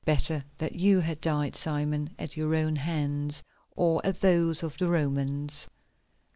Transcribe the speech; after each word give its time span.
"Better 0.03 0.45
that 0.57 0.73
you 0.73 1.01
had 1.01 1.21
died, 1.21 1.55
Simon, 1.55 2.15
at 2.17 2.35
your 2.35 2.55
own 2.55 2.75
hands, 2.77 3.43
or 3.75 4.03
at 4.03 4.21
those 4.21 4.63
of 4.63 4.75
the 4.79 4.87
Romans." 4.87 5.67